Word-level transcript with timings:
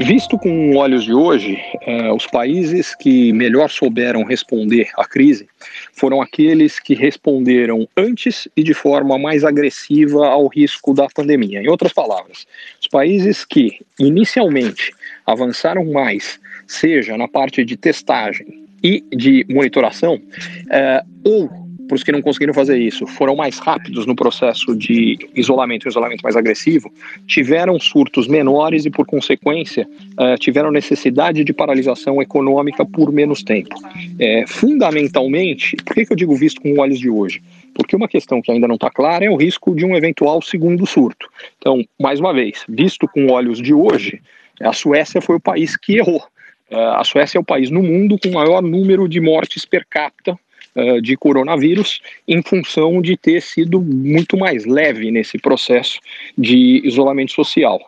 Visto 0.00 0.36
com 0.36 0.76
olhos 0.76 1.04
de 1.04 1.14
hoje, 1.14 1.56
uh, 1.86 2.14
os 2.14 2.26
países 2.26 2.94
que 2.94 3.32
melhor 3.32 3.70
souberam 3.70 4.24
responder 4.24 4.90
à 4.96 5.04
crise 5.06 5.48
foram 5.92 6.20
aqueles 6.20 6.80
que 6.80 6.94
responderam 6.94 7.88
antes 7.96 8.48
e 8.56 8.62
de 8.62 8.74
forma 8.74 9.16
mais 9.18 9.44
agressiva 9.44 10.26
ao 10.26 10.48
risco 10.48 10.92
da 10.92 11.06
pandemia. 11.08 11.62
Em 11.62 11.68
outras 11.68 11.92
palavras, 11.92 12.46
os 12.80 12.88
países 12.88 13.44
que 13.44 13.78
inicialmente 13.98 14.92
avançaram 15.24 15.84
mais, 15.84 16.40
seja 16.66 17.16
na 17.16 17.28
parte 17.28 17.64
de 17.64 17.76
testagem 17.76 18.66
e 18.82 19.04
de 19.16 19.46
monitoração, 19.48 20.16
uh, 20.16 21.08
ou 21.24 21.63
para 21.86 21.94
os 21.94 22.02
que 22.02 22.12
não 22.12 22.22
conseguiram 22.22 22.54
fazer 22.54 22.78
isso, 22.78 23.06
foram 23.06 23.36
mais 23.36 23.58
rápidos 23.58 24.06
no 24.06 24.14
processo 24.14 24.74
de 24.74 25.18
isolamento, 25.34 25.88
isolamento 25.88 26.22
mais 26.22 26.36
agressivo, 26.36 26.92
tiveram 27.26 27.78
surtos 27.78 28.26
menores 28.26 28.84
e, 28.84 28.90
por 28.90 29.06
consequência, 29.06 29.86
uh, 30.18 30.38
tiveram 30.38 30.70
necessidade 30.70 31.44
de 31.44 31.52
paralisação 31.52 32.20
econômica 32.22 32.84
por 32.84 33.12
menos 33.12 33.42
tempo. 33.42 33.74
É, 34.18 34.44
fundamentalmente, 34.46 35.76
por 35.76 35.94
que, 35.94 36.06
que 36.06 36.12
eu 36.12 36.16
digo 36.16 36.34
visto 36.34 36.60
com 36.60 36.78
olhos 36.78 36.98
de 36.98 37.10
hoje? 37.10 37.42
Porque 37.74 37.96
uma 37.96 38.08
questão 38.08 38.40
que 38.40 38.50
ainda 38.50 38.68
não 38.68 38.76
está 38.76 38.90
clara 38.90 39.24
é 39.24 39.30
o 39.30 39.36
risco 39.36 39.74
de 39.74 39.84
um 39.84 39.96
eventual 39.96 40.40
segundo 40.40 40.86
surto. 40.86 41.28
Então, 41.58 41.84
mais 42.00 42.20
uma 42.20 42.32
vez, 42.32 42.64
visto 42.68 43.08
com 43.08 43.30
olhos 43.30 43.60
de 43.60 43.74
hoje, 43.74 44.20
a 44.60 44.72
Suécia 44.72 45.20
foi 45.20 45.36
o 45.36 45.40
país 45.40 45.76
que 45.76 45.96
errou. 45.96 46.22
Uh, 46.70 46.76
a 46.96 47.04
Suécia 47.04 47.36
é 47.36 47.40
o 47.40 47.44
país 47.44 47.70
no 47.70 47.82
mundo 47.82 48.18
com 48.18 48.28
o 48.28 48.34
maior 48.34 48.62
número 48.62 49.08
de 49.08 49.20
mortes 49.20 49.64
per 49.64 49.84
capita 49.88 50.38
uh, 50.76 51.00
de 51.00 51.16
coronavírus, 51.16 52.00
em 52.26 52.42
função 52.42 53.00
de 53.00 53.16
ter 53.16 53.40
sido 53.42 53.80
muito 53.80 54.36
mais 54.36 54.64
leve 54.64 55.10
nesse 55.10 55.38
processo 55.38 55.98
de 56.36 56.80
isolamento 56.84 57.32
social. 57.32 57.80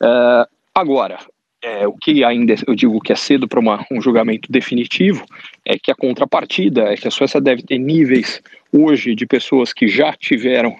Uh, 0.00 0.46
agora, 0.74 1.18
é, 1.62 1.86
o 1.86 1.92
que 1.92 2.24
ainda 2.24 2.56
eu 2.66 2.74
digo 2.74 3.00
que 3.00 3.12
é 3.12 3.16
cedo 3.16 3.46
para 3.46 3.60
um 3.90 4.00
julgamento 4.00 4.50
definitivo 4.50 5.24
é 5.64 5.78
que 5.78 5.92
a 5.92 5.94
contrapartida 5.94 6.92
é 6.92 6.96
que 6.96 7.06
a 7.06 7.10
Suécia 7.10 7.40
deve 7.40 7.62
ter 7.62 7.78
níveis 7.78 8.42
hoje 8.72 9.14
de 9.14 9.26
pessoas 9.26 9.72
que 9.72 9.86
já 9.86 10.12
tiveram 10.14 10.74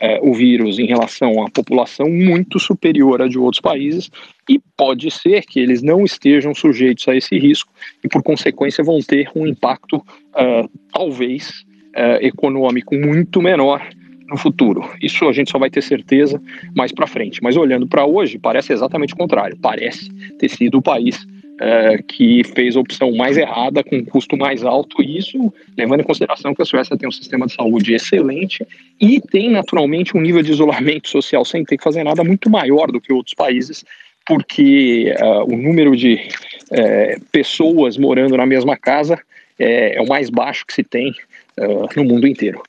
é, 0.00 0.20
o 0.22 0.32
vírus 0.32 0.78
em 0.78 0.86
relação 0.86 1.44
à 1.44 1.50
população 1.50 2.08
muito 2.08 2.60
superior 2.60 3.20
a 3.20 3.26
de 3.26 3.36
outros 3.36 3.60
países 3.60 4.10
e 4.48 4.60
pode 4.76 5.10
ser 5.10 5.44
que 5.44 5.58
eles 5.58 5.82
não 5.82 6.04
estejam 6.04 6.54
sujeitos 6.54 7.08
a 7.08 7.16
esse 7.16 7.36
risco 7.36 7.72
e 8.04 8.08
por 8.08 8.22
consequência 8.22 8.84
vão 8.84 9.00
ter 9.00 9.28
um 9.34 9.44
impacto 9.44 9.96
uh, 9.96 10.70
talvez 10.98 11.64
uh, 11.96 12.18
econômico 12.20 12.96
muito 12.96 13.40
menor 13.40 13.80
no 14.28 14.36
futuro. 14.36 14.90
Isso 15.00 15.28
a 15.28 15.32
gente 15.32 15.50
só 15.50 15.58
vai 15.58 15.70
ter 15.70 15.80
certeza 15.80 16.42
mais 16.74 16.90
para 16.90 17.06
frente. 17.06 17.40
Mas 17.40 17.56
olhando 17.56 17.86
para 17.86 18.04
hoje, 18.04 18.36
parece 18.36 18.72
exatamente 18.72 19.14
o 19.14 19.16
contrário. 19.16 19.56
Parece 19.62 20.10
ter 20.38 20.48
sido 20.48 20.78
o 20.78 20.82
país 20.82 21.24
é, 21.60 21.98
que 22.06 22.42
fez 22.44 22.76
a 22.76 22.80
opção 22.80 23.10
mais 23.12 23.38
errada, 23.38 23.82
com 23.82 23.96
um 23.96 24.04
custo 24.04 24.36
mais 24.36 24.64
alto, 24.64 25.02
e 25.02 25.18
isso 25.18 25.52
levando 25.76 26.00
em 26.00 26.04
consideração 26.04 26.54
que 26.54 26.62
a 26.62 26.64
Suécia 26.64 26.96
tem 26.96 27.08
um 27.08 27.12
sistema 27.12 27.46
de 27.46 27.54
saúde 27.54 27.94
excelente 27.94 28.66
e 29.00 29.20
tem 29.20 29.50
naturalmente 29.50 30.16
um 30.16 30.20
nível 30.20 30.42
de 30.42 30.52
isolamento 30.52 31.08
social 31.08 31.44
sem 31.44 31.64
ter 31.64 31.78
que 31.78 31.82
fazer 31.82 32.04
nada 32.04 32.22
muito 32.22 32.50
maior 32.50 32.92
do 32.92 33.00
que 33.00 33.12
outros 33.12 33.34
países, 33.34 33.84
porque 34.26 35.12
uh, 35.20 35.52
o 35.52 35.56
número 35.56 35.96
de 35.96 36.14
uh, 36.14 37.24
pessoas 37.32 37.96
morando 37.96 38.36
na 38.36 38.46
mesma 38.46 38.76
casa 38.76 39.18
é, 39.58 39.96
é, 39.96 40.00
o 40.00 40.06
mais 40.06 40.30
baixo 40.30 40.66
que 40.66 40.72
se 40.72 40.82
tem 40.82 41.10
uh, 41.58 41.88
no 41.96 42.04
mundo 42.04 42.26
inteiro. 42.26 42.62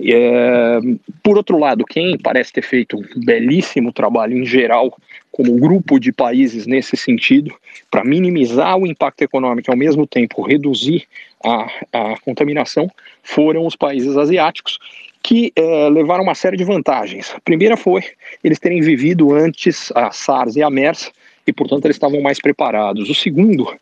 É, 0.00 0.78
por 1.22 1.36
outro 1.36 1.58
lado, 1.58 1.84
quem 1.84 2.18
parece 2.18 2.52
ter 2.52 2.62
feito 2.62 2.98
um 2.98 3.24
belíssimo 3.24 3.92
trabalho 3.92 4.36
em 4.36 4.44
geral, 4.44 4.96
como 5.32 5.56
grupo 5.56 5.98
de 5.98 6.12
países 6.12 6.66
nesse 6.66 6.96
sentido, 6.96 7.54
para 7.90 8.04
minimizar 8.04 8.76
o 8.76 8.86
impacto 8.86 9.22
econômico 9.22 9.70
e 9.70 9.72
ao 9.72 9.76
mesmo 9.76 10.06
tempo 10.06 10.42
reduzir 10.42 11.04
a, 11.42 11.66
a 11.92 12.18
contaminação, 12.20 12.90
foram 13.22 13.66
os 13.66 13.74
países 13.74 14.16
asiáticos, 14.16 14.78
que 15.22 15.52
é, 15.56 15.88
levaram 15.88 16.22
uma 16.22 16.34
série 16.34 16.56
de 16.56 16.64
vantagens. 16.64 17.32
A 17.34 17.40
primeira 17.40 17.76
foi 17.76 18.02
eles 18.44 18.58
terem 18.58 18.80
vivido 18.80 19.34
antes 19.34 19.90
a 19.94 20.10
SARS 20.10 20.56
e 20.56 20.62
a 20.62 20.70
MERS, 20.70 21.10
e 21.46 21.52
portanto 21.52 21.84
eles 21.84 21.96
estavam 21.96 22.20
mais 22.20 22.40
preparados. 22.40 23.08
O 23.08 23.14
segundo 23.14 23.74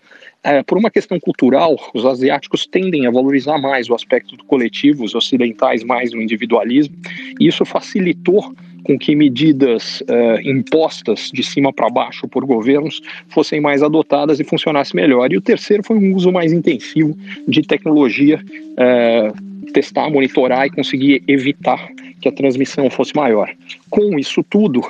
é, 0.44 0.62
por 0.62 0.76
uma 0.76 0.90
questão 0.90 1.18
cultural, 1.18 1.76
os 1.94 2.04
asiáticos 2.04 2.66
tendem 2.66 3.06
a 3.06 3.10
valorizar 3.10 3.58
mais 3.58 3.88
o 3.88 3.94
aspecto 3.94 4.36
do 4.36 4.44
coletivo, 4.44 5.02
os 5.02 5.14
ocidentais 5.14 5.82
mais 5.82 6.12
o 6.12 6.20
individualismo, 6.20 6.94
e 7.40 7.48
isso 7.48 7.64
facilitou 7.64 8.54
com 8.84 8.98
que 8.98 9.16
medidas 9.16 10.02
uh, 10.02 10.40
impostas 10.44 11.30
de 11.32 11.42
cima 11.42 11.72
para 11.72 11.88
baixo 11.88 12.28
por 12.28 12.44
governos 12.44 13.00
fossem 13.28 13.58
mais 13.58 13.82
adotadas 13.82 14.38
e 14.38 14.44
funcionassem 14.44 15.00
melhor. 15.00 15.32
E 15.32 15.38
o 15.38 15.40
terceiro 15.40 15.82
foi 15.82 15.96
um 15.96 16.14
uso 16.14 16.30
mais 16.30 16.52
intensivo 16.52 17.16
de 17.48 17.62
tecnologia, 17.62 18.38
uh, 18.72 19.72
testar, 19.72 20.10
monitorar 20.10 20.66
e 20.66 20.70
conseguir 20.70 21.22
evitar 21.26 21.88
que 22.24 22.28
a 22.28 22.32
transmissão 22.32 22.88
fosse 22.88 23.14
maior. 23.14 23.54
Com 23.90 24.18
isso 24.18 24.42
tudo, 24.42 24.80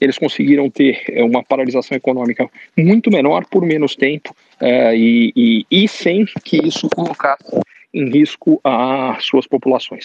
eles 0.00 0.16
conseguiram 0.16 0.70
ter 0.70 1.02
eh, 1.08 1.24
uma 1.24 1.42
paralisação 1.42 1.96
econômica 1.96 2.48
muito 2.76 3.10
menor 3.10 3.44
por 3.46 3.66
menos 3.66 3.96
tempo 3.96 4.34
uh, 4.60 4.94
e, 4.94 5.32
e, 5.34 5.66
e 5.68 5.88
sem 5.88 6.24
que 6.44 6.58
isso 6.64 6.88
colocasse 6.88 7.60
em 7.92 8.08
risco 8.08 8.60
as 8.62 9.24
suas 9.24 9.48
populações. 9.48 10.04